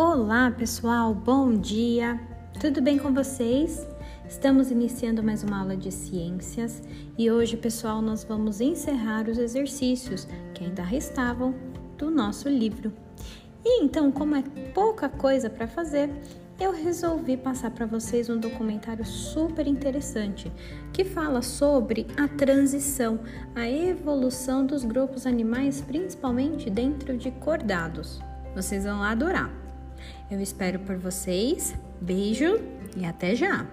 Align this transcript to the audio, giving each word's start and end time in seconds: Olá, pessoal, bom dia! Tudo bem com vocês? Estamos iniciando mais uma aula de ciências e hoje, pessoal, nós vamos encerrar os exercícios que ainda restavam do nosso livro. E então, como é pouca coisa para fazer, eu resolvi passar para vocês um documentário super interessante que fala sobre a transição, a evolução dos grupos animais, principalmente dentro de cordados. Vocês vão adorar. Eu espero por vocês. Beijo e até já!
Olá, 0.00 0.48
pessoal, 0.52 1.12
bom 1.12 1.52
dia! 1.52 2.20
Tudo 2.60 2.80
bem 2.80 2.98
com 2.98 3.12
vocês? 3.12 3.84
Estamos 4.28 4.70
iniciando 4.70 5.24
mais 5.24 5.42
uma 5.42 5.58
aula 5.58 5.76
de 5.76 5.90
ciências 5.90 6.80
e 7.18 7.28
hoje, 7.28 7.56
pessoal, 7.56 8.00
nós 8.00 8.22
vamos 8.22 8.60
encerrar 8.60 9.28
os 9.28 9.38
exercícios 9.38 10.28
que 10.54 10.62
ainda 10.62 10.84
restavam 10.84 11.52
do 11.96 12.12
nosso 12.12 12.48
livro. 12.48 12.92
E 13.64 13.82
então, 13.82 14.12
como 14.12 14.36
é 14.36 14.44
pouca 14.72 15.08
coisa 15.08 15.50
para 15.50 15.66
fazer, 15.66 16.08
eu 16.60 16.70
resolvi 16.70 17.36
passar 17.36 17.72
para 17.72 17.84
vocês 17.84 18.30
um 18.30 18.38
documentário 18.38 19.04
super 19.04 19.66
interessante 19.66 20.52
que 20.92 21.04
fala 21.04 21.42
sobre 21.42 22.06
a 22.16 22.28
transição, 22.28 23.18
a 23.52 23.68
evolução 23.68 24.64
dos 24.64 24.84
grupos 24.84 25.26
animais, 25.26 25.80
principalmente 25.80 26.70
dentro 26.70 27.18
de 27.18 27.32
cordados. 27.32 28.20
Vocês 28.54 28.84
vão 28.84 29.02
adorar. 29.02 29.67
Eu 30.30 30.40
espero 30.40 30.78
por 30.80 30.96
vocês. 30.96 31.74
Beijo 32.00 32.60
e 32.96 33.04
até 33.04 33.34
já! 33.34 33.66